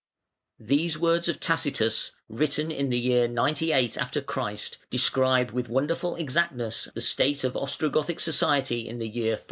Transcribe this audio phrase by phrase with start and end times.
[0.73, 6.85] ]These words of Tacitus, written in the year 98 after Christ, describe with wonderful exactness
[6.95, 9.39] the state of Ostrogothic society in the year 472.